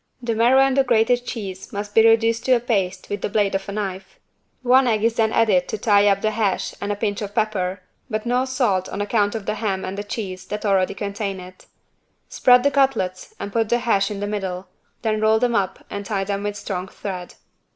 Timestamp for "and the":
0.61-0.83, 9.85-10.03